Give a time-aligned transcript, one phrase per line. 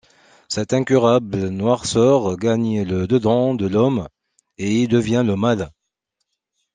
[0.49, 4.09] Cette incurable noirceur gagne le dedans de l’homme
[4.57, 5.69] et y devient le Mal.